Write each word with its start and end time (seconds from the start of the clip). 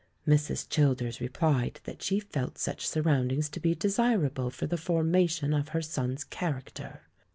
Mrs. 0.27 0.67
Childers 0.67 1.21
replied 1.21 1.79
that 1.83 2.01
she 2.01 2.19
felt 2.19 2.57
such 2.57 2.87
surroundings 2.87 3.49
to 3.49 3.59
be 3.59 3.75
desirable 3.75 4.49
for 4.49 4.65
the 4.65 4.75
for 4.75 5.03
mation 5.03 5.55
of 5.55 5.67
her 5.69 5.81
son's 5.83 6.23
character. 6.23 7.01